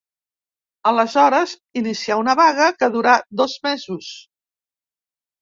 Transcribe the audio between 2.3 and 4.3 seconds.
vaga que durà dos mesos.